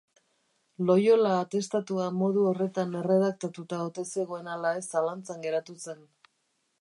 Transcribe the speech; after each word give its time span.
Loyola 0.89 1.33
atestatua 1.41 2.07
modu 2.21 2.45
horretan 2.51 2.97
erredaktatuta 3.03 3.81
ote 3.91 4.09
zegoen 4.15 4.53
ala 4.55 4.75
ez 4.81 4.83
zalantzan 4.89 5.45
geratu 5.49 5.81
zen. 5.89 6.05